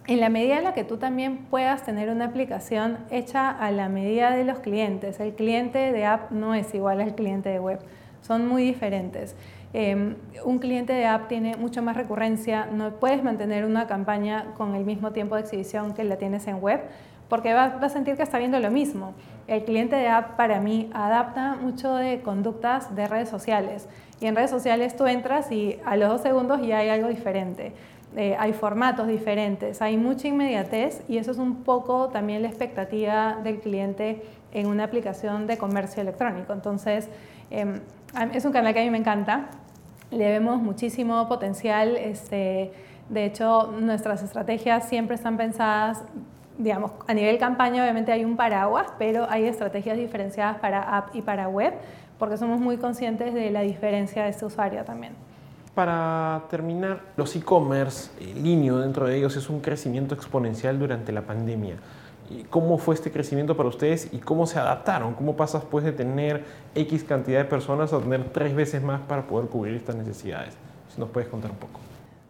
en 0.07 0.19
la 0.19 0.29
medida 0.29 0.57
en 0.57 0.63
la 0.63 0.73
que 0.73 0.83
tú 0.83 0.97
también 0.97 1.37
puedas 1.49 1.83
tener 1.83 2.09
una 2.09 2.25
aplicación 2.25 2.99
hecha 3.09 3.49
a 3.49 3.71
la 3.71 3.89
medida 3.89 4.31
de 4.31 4.43
los 4.43 4.59
clientes. 4.59 5.19
El 5.19 5.33
cliente 5.33 5.91
de 5.91 6.05
app 6.05 6.31
no 6.31 6.53
es 6.53 6.73
igual 6.75 7.01
al 7.01 7.15
cliente 7.15 7.49
de 7.49 7.59
web, 7.59 7.79
son 8.21 8.47
muy 8.47 8.63
diferentes. 8.63 9.35
Em, 9.73 10.15
un 10.45 10.59
cliente 10.59 10.93
de 10.93 11.05
app 11.05 11.27
tiene 11.27 11.57
mucho 11.57 11.81
más 11.81 11.97
recurrencia, 11.97 12.67
no 12.67 12.91
puedes 12.91 13.23
mantener 13.23 13.65
una 13.65 13.87
campaña 13.87 14.53
con 14.55 14.75
el 14.75 14.85
mismo 14.85 15.11
tiempo 15.11 15.35
de 15.35 15.41
exhibición 15.41 15.93
que 15.93 16.03
la 16.03 16.17
tienes 16.17 16.47
en 16.47 16.61
web, 16.61 16.81
porque 17.27 17.53
vas 17.53 17.73
a 17.81 17.89
sentir 17.89 18.15
que 18.15 18.23
está 18.23 18.37
viendo 18.37 18.59
lo 18.59 18.69
mismo. 18.69 19.13
El 19.47 19.65
cliente 19.65 19.95
de 19.95 20.07
app 20.07 20.37
para 20.37 20.59
mí 20.59 20.89
adapta 20.93 21.55
mucho 21.55 21.95
de 21.95 22.21
conductas 22.21 22.95
de 22.95 23.07
redes 23.07 23.29
sociales. 23.29 23.89
Y 24.21 24.27
en 24.27 24.35
redes 24.35 24.51
sociales 24.51 24.95
tú 24.95 25.07
entras 25.07 25.51
y 25.51 25.77
a 25.83 25.97
los 25.97 26.09
dos 26.09 26.21
segundos 26.21 26.65
ya 26.65 26.77
hay 26.77 26.89
algo 26.89 27.09
diferente. 27.09 27.73
Eh, 28.17 28.35
hay 28.39 28.53
formatos 28.53 29.07
diferentes, 29.07 29.81
hay 29.81 29.97
mucha 29.97 30.29
inmediatez 30.29 31.03
y 31.09 31.17
eso 31.17 31.31
es 31.31 31.37
un 31.37 31.63
poco 31.63 32.07
también 32.07 32.43
la 32.43 32.47
expectativa 32.47 33.39
del 33.43 33.59
cliente 33.59 34.23
en 34.53 34.67
una 34.67 34.85
aplicación 34.85 35.47
de 35.47 35.57
comercio 35.57 36.01
electrónico. 36.01 36.53
Entonces, 36.53 37.09
em, 37.51 37.81
es 38.33 38.45
un 38.45 38.53
canal 38.53 38.73
que 38.73 38.79
a 38.79 38.83
mí 38.83 38.89
me 38.89 38.99
encanta, 38.99 39.47
le 40.11 40.29
vemos 40.29 40.61
muchísimo 40.61 41.27
potencial, 41.27 41.97
este, 41.97 42.71
de 43.09 43.25
hecho 43.25 43.73
nuestras 43.81 44.23
estrategias 44.23 44.87
siempre 44.87 45.15
están 45.15 45.35
pensadas, 45.35 46.01
digamos, 46.57 46.91
a 47.07 47.13
nivel 47.13 47.37
campaña 47.37 47.83
obviamente 47.83 48.13
hay 48.13 48.23
un 48.23 48.37
paraguas, 48.37 48.87
pero 48.97 49.27
hay 49.29 49.43
estrategias 49.43 49.97
diferenciadas 49.97 50.57
para 50.59 50.81
app 50.81 51.13
y 51.13 51.21
para 51.21 51.49
web, 51.49 51.73
porque 52.17 52.37
somos 52.37 52.61
muy 52.61 52.77
conscientes 52.77 53.33
de 53.33 53.51
la 53.51 53.59
diferencia 53.59 54.23
de 54.23 54.29
este 54.29 54.45
usuario 54.45 54.85
también. 54.85 55.13
Para 55.75 56.43
terminar, 56.49 57.01
los 57.17 57.35
e-commerce, 57.35 58.09
el 58.21 58.41
Linio 58.41 58.77
dentro 58.77 59.07
de 59.07 59.17
ellos 59.17 59.35
es 59.35 59.49
un 59.49 59.59
crecimiento 59.59 60.15
exponencial 60.15 60.79
durante 60.79 61.11
la 61.11 61.23
pandemia. 61.23 61.75
¿Cómo 62.49 62.77
fue 62.77 62.95
este 62.95 63.11
crecimiento 63.11 63.57
para 63.57 63.67
ustedes 63.69 64.07
y 64.13 64.19
cómo 64.19 64.47
se 64.47 64.57
adaptaron? 64.57 65.13
¿Cómo 65.13 65.35
pasas 65.35 65.63
pues 65.65 65.83
de 65.83 65.91
tener 65.91 66.45
X 66.73 67.03
cantidad 67.03 67.39
de 67.39 67.45
personas 67.45 67.91
a 67.91 67.99
tener 67.99 68.29
tres 68.29 68.55
veces 68.55 68.81
más 68.81 69.01
para 69.01 69.27
poder 69.27 69.49
cubrir 69.49 69.75
estas 69.75 69.97
necesidades? 69.97 70.57
Si 70.87 70.99
nos 70.99 71.09
puedes 71.09 71.29
contar 71.29 71.51
un 71.51 71.57
poco. 71.57 71.81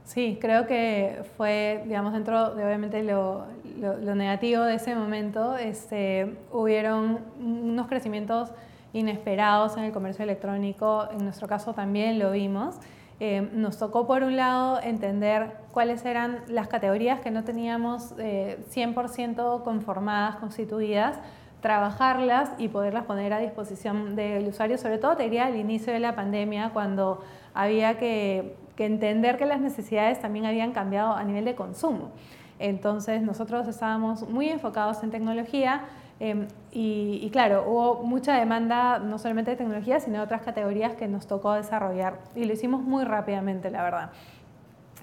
Sí, 0.05 0.37
creo 0.41 0.65
que 0.65 1.23
fue, 1.37 1.83
digamos, 1.85 2.13
dentro 2.13 2.55
de 2.55 2.65
obviamente 2.65 3.03
lo, 3.03 3.45
lo, 3.79 4.15
negativo 4.15 4.63
de 4.63 4.75
ese 4.75 4.95
momento, 4.95 5.55
este, 5.55 6.35
hubieron 6.51 7.19
unos 7.39 7.87
crecimientos 7.87 8.49
inesperados 8.93 9.77
en 9.77 9.83
el 9.83 9.91
comercio 9.91 10.23
electrónico, 10.23 11.07
en 11.11 11.23
nuestro 11.23 11.47
caso 11.47 11.73
también 11.73 12.19
lo 12.19 12.31
vimos. 12.31 12.75
Eh, 13.19 13.49
nos 13.53 13.77
tocó, 13.77 14.05
por 14.07 14.23
un 14.23 14.35
lado, 14.35 14.79
entender 14.81 15.53
cuáles 15.71 16.03
eran 16.05 16.41
las 16.47 16.67
categorías 16.67 17.21
que 17.21 17.31
no 17.31 17.43
teníamos 17.43 18.15
100% 18.17 18.19
eh, 18.19 19.63
conformadas, 19.63 20.35
constituidas, 20.35 21.17
trabajarlas 21.61 22.51
y 22.57 22.67
poderlas 22.67 23.05
poner 23.05 23.33
a 23.33 23.39
disposición 23.39 24.15
del 24.15 24.47
usuario, 24.47 24.77
sobre 24.77 24.97
todo 24.97 25.15
te 25.15 25.23
diría 25.23 25.45
al 25.45 25.55
inicio 25.55 25.93
de 25.93 25.99
la 25.99 26.15
pandemia, 26.15 26.71
cuando 26.73 27.23
había 27.53 27.97
que, 27.97 28.57
que 28.75 28.85
entender 28.85 29.37
que 29.37 29.45
las 29.45 29.61
necesidades 29.61 30.19
también 30.19 30.45
habían 30.45 30.73
cambiado 30.73 31.13
a 31.13 31.23
nivel 31.23 31.45
de 31.45 31.55
consumo. 31.55 32.11
Entonces 32.59 33.21
nosotros 33.21 33.67
estábamos 33.67 34.29
muy 34.29 34.49
enfocados 34.49 35.03
en 35.03 35.11
tecnología, 35.11 35.85
Em, 36.19 36.47
y, 36.71 37.29
claro, 37.31 37.65
hubo 37.67 38.03
mucha 38.03 38.37
demanda 38.37 38.99
no 38.99 39.17
solamente 39.17 39.51
de 39.51 39.57
tecnología, 39.57 39.99
sino 39.99 40.17
de 40.17 40.23
otras 40.23 40.41
categorías 40.41 40.93
que 40.95 41.07
nos 41.07 41.27
tocó 41.27 41.53
desarrollar 41.53 42.19
y 42.35 42.45
lo 42.45 42.53
hicimos 42.53 42.83
muy 42.83 43.03
rápidamente, 43.03 43.69
la 43.69 43.83
verdad. 43.83 44.09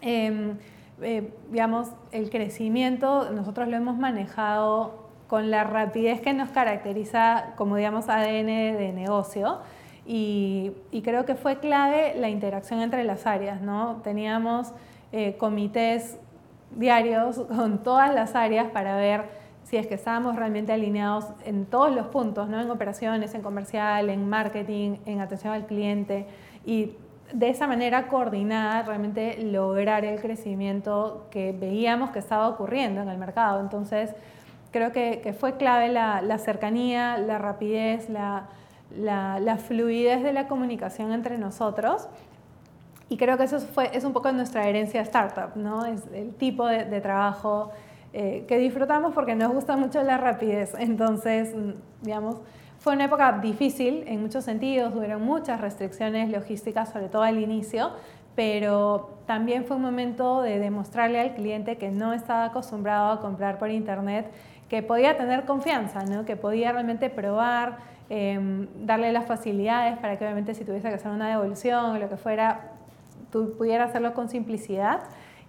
Em, 0.01 0.57
eh, 1.03 1.33
digamos, 1.51 1.89
el 2.13 2.31
crecimiento 2.31 3.31
nosotros 3.31 3.69
lo 3.69 3.77
hemos 3.77 3.99
manejado 3.99 5.09
con 5.29 5.51
la 5.51 5.65
rapidez 5.65 6.21
que 6.21 6.33
nos 6.35 6.51
caracteriza 6.51 7.55
como, 7.57 7.77
digamos, 7.77 8.09
ADN 8.09 8.77
de 8.77 8.93
negocio. 8.95 9.61
Y, 10.07 10.73
creo 11.05 11.25
que 11.25 11.35
fue 11.35 11.59
clave 11.59 12.15
la 12.17 12.29
interacción 12.29 12.81
entre 12.81 13.05
las 13.05 13.27
áreas, 13.27 13.61
¿no? 13.61 14.01
Teníamos 14.03 14.73
eh, 15.13 15.37
comités 15.39 16.19
diarios 16.73 17.39
con 17.49 17.83
todas 17.83 18.15
las 18.15 18.35
áreas 18.35 18.71
para 18.71 18.97
ver 18.97 19.42
si 19.73 19.79
es 19.79 19.87
que 19.87 19.95
estábamos 19.95 20.37
realmente 20.37 20.71
alineados 20.71 21.25
en 21.47 21.65
todos 21.65 21.91
los 21.91 22.09
puntos, 22.09 22.47
¿no? 22.47 22.61
en 22.61 22.71
operaciones, 22.71 23.35
en 23.35 23.41
comercial, 23.41 24.11
en 24.11 24.29
marketing, 24.29 24.99
en 25.07 25.23
atención 25.23 25.55
al 25.55 25.65
cliente 25.65 26.27
y 26.67 26.93
de 27.33 27.49
esa 27.49 27.67
manera 27.67 28.07
coordinada 28.07 28.83
realmente 28.83 29.43
lograr 29.43 30.05
el 30.05 30.21
crecimiento 30.21 31.27
que 31.31 31.57
veíamos 31.59 32.11
que 32.11 32.19
estaba 32.19 32.51
ocurriendo 32.51 33.01
en 33.01 33.09
el 33.09 33.17
mercado. 33.17 33.61
Entonces, 33.61 34.11
creo 34.73 34.93
que, 34.93 35.35
fue 35.41 35.57
clave 35.57 35.89
la, 35.89 36.37
cercanía, 36.37 37.17
la 37.17 37.39
rapidez, 37.39 38.11
la, 38.11 39.57
fluidez 39.57 40.23
de 40.23 40.35
la 40.35 40.49
comunicación 40.49 41.15
entre 41.15 41.39
nosotros. 41.39 42.09
Y 43.09 43.17
creo 43.17 43.39
que 43.39 43.45
eso 43.45 43.59
fue, 43.59 43.89
es 43.97 44.05
un 44.05 44.13
poco 44.13 44.31
nuestra 44.33 44.69
herencia 44.69 45.01
startup, 45.01 45.57
¿no? 45.57 45.87
Es 45.87 46.03
el 46.13 46.35
tipo 46.35 46.67
de, 46.67 46.85
de 46.85 47.01
trabajo 47.01 47.73
eh, 48.13 48.45
que 48.47 48.59
disfrutamos 48.59 49.15
porque 49.15 49.35
nos 49.35 49.53
gusta 49.53 49.77
mucho 49.77 50.03
la 50.03 50.19
rapidez. 50.19 50.75
Entonces, 50.79 51.55
mm, 51.55 51.73
digamos, 52.03 52.37
fue 52.79 52.95
una 52.95 53.05
época 53.05 53.39
difícil 53.41 54.05
en 54.07 54.21
muchos 54.21 54.45
sentidos, 54.45 54.95
hubieron 54.95 55.23
muchas 55.23 55.61
restricciones 55.61 56.31
logísticas, 56.31 56.91
sobre 56.91 57.09
todo 57.09 57.23
al 57.23 57.39
inicio, 57.39 57.93
pero 58.35 59.19
también 59.27 59.65
fue 59.65 59.77
un 59.77 59.83
momento 59.83 60.43
de 60.43 60.59
demostrarle 60.59 61.21
al 61.21 61.35
cliente 61.35 61.79
que 61.79 61.91
no 61.91 62.13
estaba 62.13 62.47
acostumbrado 62.47 63.13
a 63.13 63.21
comprar 63.21 63.59
por 63.59 63.71
internet, 63.71 64.31
que 64.69 64.83
podía 64.83 65.17
tener 65.17 65.45
confianza, 65.45 66.05
¿no? 66.05 66.25
que 66.25 66.37
podía 66.37 66.73
realmente 66.73 67.09
probar, 67.09 67.79
em, 68.11 68.67
darle 68.85 69.13
las 69.13 69.27
facilidades 69.27 69.97
para 69.99 70.19
que 70.19 70.25
obviamente 70.25 70.55
si 70.55 70.65
tuviese 70.65 70.89
que 70.89 70.95
hacer 70.95 71.13
una 71.13 71.29
devolución 71.29 71.97
o 71.97 71.99
lo 71.99 72.09
que 72.09 72.17
fuera, 72.17 72.73
tú 73.31 73.55
pudieras 73.57 73.91
hacerlo 73.91 74.13
con 74.13 74.29
simplicidad 74.29 75.01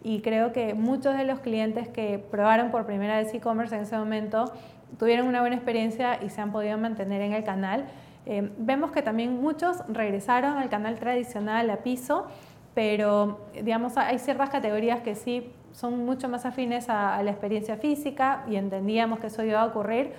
y 0.04 0.22
creo 0.22 0.52
que 0.52 0.74
muchos 0.74 1.16
de 1.18 1.24
los 1.24 1.40
clientes 1.40 1.88
que 1.88 2.20
probaron 2.20 2.72
por 2.72 2.86
primera 2.86 3.18
vez 3.18 3.34
e-commerce 3.34 3.76
en 3.76 3.84
ese 3.84 3.98
momento 3.98 4.52
tuvieron 5.00 5.28
una 5.28 5.40
buena 5.40 5.56
experiencia 5.56 6.20
y 6.22 6.30
se 6.30 6.42
han 6.42 6.52
podido 6.52 6.78
mantener 6.78 7.22
en 7.22 7.34
el 7.34 7.44
canal. 7.44 7.86
Eh, 8.26 8.52
vemos 8.58 8.92
que 8.92 9.02
también 9.02 9.42
muchos 9.42 9.78
regresaron 9.88 10.58
al 10.58 10.70
canal 10.70 11.00
tradicional 11.00 11.70
a 11.70 11.78
piso, 11.78 12.28
pero 12.74 13.48
digamos 13.54 13.98
hay 13.98 14.20
ciertas 14.20 14.50
categorías 14.50 15.02
que 15.02 15.16
sí 15.16 15.52
son 15.72 16.06
mucho 16.06 16.30
más 16.30 16.46
afines 16.46 16.90
a, 16.90 17.22
la 17.24 17.32
experiencia 17.32 17.78
física 17.78 18.44
y 18.48 18.56
entendíamos 18.56 19.20
que 19.20 19.28
eso 19.28 19.44
iba 19.44 19.62
a 19.62 19.66
ocurrir, 19.66 20.12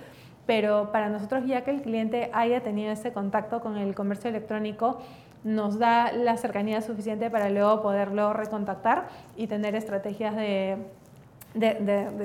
pero 0.46 0.92
para 0.92 1.08
nosotros 1.08 1.46
ya 1.46 1.62
que 1.62 1.70
el 1.70 1.82
cliente 1.82 2.30
haya 2.32 2.62
tenido 2.62 2.92
ese 2.92 3.12
contacto 3.12 3.60
con 3.60 3.76
el 3.78 3.94
comercio 3.94 4.30
electrónico, 4.30 4.98
nos 5.44 5.78
da 5.78 6.10
la 6.12 6.36
cercanía 6.36 6.80
suficiente 6.80 7.30
para 7.30 7.50
luego 7.50 7.82
poderlo 7.82 8.32
recontactar 8.32 9.08
y 9.36 9.46
tener 9.46 9.74
estrategias 9.74 10.34
de, 10.34 10.78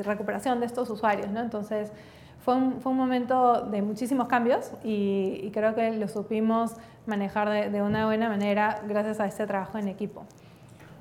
recuperación 0.04 0.60
de 0.62 0.66
estos 0.66 0.90
usuarios. 0.90 1.30
¿no? 1.30 1.42
Entonces, 1.42 1.92
fue 2.40 2.56
un, 2.56 2.98
momento 2.98 3.66
de 3.66 3.82
muchísimos 3.82 4.28
cambios 4.28 4.72
y, 4.84 5.42
y 5.44 5.52
creo 5.52 5.76
que 5.76 5.92
lo 5.92 6.08
supimos 6.08 6.72
manejar 7.06 7.50
de, 7.50 7.70
de, 7.70 7.82
una 7.82 8.06
buena 8.06 8.30
manera 8.30 8.82
gracias 8.88 9.20
a 9.20 9.28
este 9.28 9.46
trabajo 9.46 9.78
en 9.78 9.90
equipo. 9.90 10.24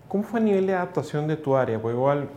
¿Cómo 0.09 0.23
fue 0.23 0.41
el 0.41 0.47
nivel 0.47 0.67
de 0.67 0.73
adaptación 0.73 1.29
de 1.29 1.37
tu 1.37 1.55
área? 1.55 1.83
Pues 1.83 1.95
igual 1.95 2.31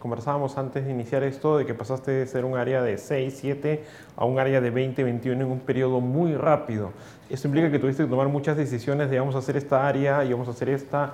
conversábamos 0.00 0.58
antes 0.58 0.84
de 0.84 0.90
iniciar 0.90 1.22
esto 1.22 1.56
de 1.56 1.64
que 1.64 1.72
pasaste 1.72 2.10
de 2.10 2.26
ser 2.26 2.44
un 2.44 2.58
área 2.58 2.82
de 2.82 2.98
6, 2.98 3.38
7 3.40 3.84
a 4.16 4.24
un 4.24 4.40
área 4.40 4.60
de 4.60 4.70
20, 4.70 5.04
21 5.04 5.44
en 5.44 5.48
un 5.48 5.60
periodo 5.60 6.00
muy 6.00 6.34
rápido. 6.34 6.90
Esto 7.30 7.46
implica 7.46 7.70
que 7.70 7.78
tuviste 7.78 8.02
que 8.02 8.10
tomar 8.10 8.26
muchas 8.26 8.56
decisiones 8.56 9.08
de 9.08 9.20
vamos 9.20 9.36
a 9.36 9.38
hacer 9.38 9.56
esta 9.56 9.86
área 9.86 10.24
y 10.24 10.32
vamos 10.32 10.48
a 10.48 10.50
hacer 10.50 10.68
esta. 10.68 11.12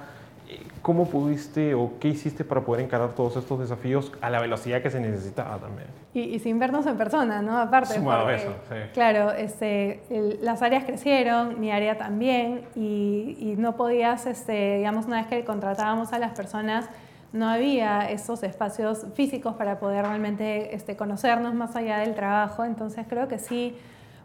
¿Cómo 0.83 1.07
pudiste 1.07 1.75
o 1.75 1.93
qué 2.01 2.09
hiciste 2.09 2.45
para 2.45 2.63
poder 2.63 2.85
encarar 2.85 3.15
todos 3.15 3.37
estos 3.37 3.61
desafíos 3.61 4.13
a 4.21 4.31
la 4.31 4.41
velocidad 4.41 4.81
que 4.81 4.91
se 4.91 5.01
necesitaba 5.01 5.59
también? 5.59 5.89
Y, 6.15 6.39
sin 6.39 6.59
vernos 6.59 6.87
en 6.87 6.97
persona, 6.97 7.43
¿no? 7.43 7.59
Aparte. 7.59 7.95
Sumado 7.95 8.31
eso, 8.31 8.55
sí. 8.69 8.77
Claro, 8.95 9.33
este, 9.33 10.03
las 10.41 10.63
áreas 10.63 10.85
crecieron, 10.85 11.61
mi 11.61 11.71
área 11.71 11.99
también, 11.99 12.63
y, 12.75 13.37
y, 13.39 13.57
no 13.59 13.77
podías, 13.77 14.27
este, 14.27 14.79
digamos, 14.79 15.07
una 15.07 15.19
vez 15.19 15.27
que 15.27 15.45
contratábamos 15.45 16.13
a 16.13 16.19
las 16.19 16.33
personas, 16.33 16.89
no 17.33 17.49
había 17.49 18.11
esos 18.11 18.43
espacios 18.43 19.07
físicos 19.15 19.55
para 19.55 19.79
poder 19.79 20.05
realmente 20.07 20.75
este, 20.75 20.97
conocernos 20.97 21.55
más 21.55 21.77
allá 21.77 21.99
del 21.99 22.15
trabajo. 22.15 22.65
Entonces 22.65 23.07
creo 23.09 23.29
que 23.29 23.39
sí 23.39 23.77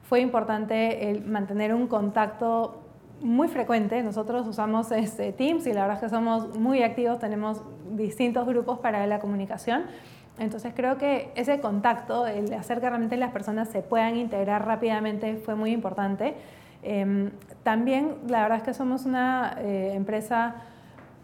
fue 0.03 0.21
importante 0.21 1.09
el 1.09 1.25
mantener 1.25 1.73
un 1.73 1.87
contacto 1.87 2.82
muy 3.23 3.47
frecuente. 3.47 4.03
Nosotros 4.03 4.45
usamos 4.45 4.91
este, 4.91 5.31
Teams 5.31 5.65
y 5.65 5.73
la 5.73 5.81
verdad 5.81 5.95
es 5.95 6.03
que 6.03 6.09
somos 6.09 6.59
muy 6.59 6.83
activos, 6.83 7.19
tenemos 7.19 7.63
distintos 7.91 8.45
grupos 8.45 8.79
para 8.79 9.07
la 9.07 9.19
comunicación. 9.19 9.85
Entonces 10.37 10.73
creo 10.75 10.97
que 10.97 11.31
ese 11.35 11.59
contacto, 11.61 12.27
el 12.27 12.53
hacer 12.53 12.81
que 12.81 12.89
realmente 12.89 13.17
las 13.17 13.31
personas 13.31 13.69
se 13.69 13.81
puedan 13.81 14.17
integrar 14.17 14.65
rápidamente 14.65 15.37
fue 15.37 15.55
muy 15.55 15.71
importante. 15.71 16.35
Em, 16.81 17.31
también 17.63 18.15
la 18.27 18.41
verdad 18.41 18.57
es 18.57 18.63
que 18.63 18.73
somos 18.73 19.05
una 19.05 19.55
eh, 19.59 19.93
empresa 19.93 20.55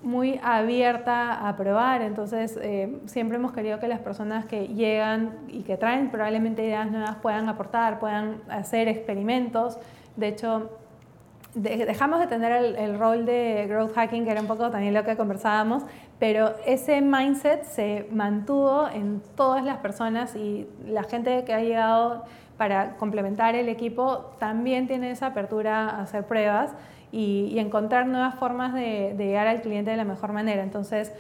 muy 0.02 0.40
abierta 0.42 1.50
a 1.50 1.58
probar, 1.58 2.02
entonces 2.02 2.58
eh, 2.62 3.02
siempre 3.06 3.38
hemos 3.38 3.52
querido 3.52 3.80
que 3.80 3.90
las 3.90 4.00
personas 4.00 4.46
que 4.46 4.70
llegan 4.70 5.32
y 5.50 5.64
que 5.64 5.76
traen 5.76 6.10
probablemente 6.10 6.64
ideas 6.64 6.90
nuevas 6.90 7.18
puedan 7.18 7.50
aportar, 7.50 8.00
puedan 8.00 8.38
hacer 8.48 8.88
experimentos. 8.88 9.78
De 10.16 10.30
hecho, 10.30 10.79
dejamos 11.62 12.20
de 12.20 12.28
tener 12.28 12.52
el, 12.52 12.98
rol 12.98 13.26
de 13.26 13.66
growth 13.68 13.94
hacking, 13.94 14.26
que 14.26 14.32
era 14.32 14.42
un 14.42 14.48
poco 14.48 14.70
también 14.70 14.94
lo 14.94 15.04
que 15.04 15.16
conversábamos, 15.16 15.84
pero 16.20 16.56
ese 16.66 17.02
mindset 17.02 17.64
se 17.64 18.08
mantuvo 18.12 18.88
en 18.90 19.22
todas 19.36 19.64
las 19.64 19.78
personas 19.78 20.36
y 20.36 20.68
la 20.86 21.04
gente 21.04 21.44
que 21.44 21.54
ha 21.54 21.62
llegado 21.62 22.26
para 22.58 22.98
complementar 22.98 23.56
el 23.56 23.70
equipo 23.70 24.32
también 24.40 24.88
tiene 24.88 25.12
esa 25.12 25.28
apertura 25.28 25.90
a 25.90 26.02
hacer 26.02 26.26
pruebas 26.26 26.72
y, 27.12 27.58
encontrar 27.58 28.06
nuevas 28.08 28.36
formas 28.36 28.74
de, 28.74 29.16
llegar 29.18 29.48
al 29.48 29.62
cliente 29.62 29.92
de 29.92 29.98
la 29.98 30.06
mejor 30.06 30.34
manera. 30.34 30.64
Entonces, 30.64 31.14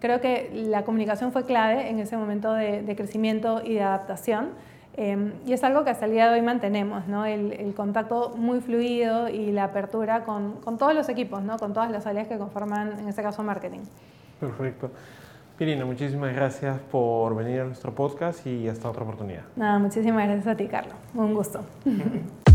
creo 0.00 0.20
que 0.20 0.50
la 0.52 0.82
comunicación 0.82 1.32
fue 1.32 1.44
clave 1.44 1.88
en 1.88 1.98
ese 1.98 2.16
momento 2.16 2.52
de 2.52 2.94
crecimiento 2.96 3.62
y 3.64 3.74
de 3.74 3.82
adaptación. 3.82 4.50
Em, 4.96 5.32
y 5.46 5.52
es 5.54 5.64
algo 5.64 5.84
que 5.84 5.90
hasta 5.90 6.04
el 6.04 6.12
día 6.12 6.28
de 6.28 6.34
hoy 6.34 6.42
mantenemos, 6.42 7.06
¿no? 7.08 7.24
el, 7.24 7.72
contacto 7.74 8.34
muy 8.36 8.60
fluido 8.60 9.28
y 9.28 9.50
la 9.50 9.64
apertura 9.64 10.24
con, 10.24 10.52
con, 10.56 10.76
todos 10.76 10.94
los 10.94 11.08
equipos, 11.08 11.42
¿no? 11.42 11.56
con 11.58 11.72
todas 11.72 11.90
las 11.90 12.06
áreas 12.06 12.28
que 12.28 12.36
conforman, 12.36 12.98
en 12.98 13.08
este 13.08 13.22
caso, 13.22 13.42
marketing. 13.42 13.80
Perfecto. 14.38 14.90
Pirina, 15.56 15.84
muchísimas 15.84 16.34
gracias 16.34 16.78
por 16.90 17.34
venir 17.36 17.60
a 17.60 17.64
nuestro 17.64 17.94
podcast 17.94 18.46
y 18.46 18.68
hasta 18.68 18.90
otra 18.90 19.04
oportunidad. 19.04 19.44
Nada, 19.56 19.78
muchísimas 19.78 20.26
gracias 20.26 20.46
a 20.46 20.56
ti, 20.56 20.66
Carlos. 20.66 20.94
Un 21.14 21.34
gusto. 21.34 21.60